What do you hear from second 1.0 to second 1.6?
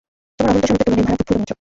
উহারা বুদ্বুদমাত্র।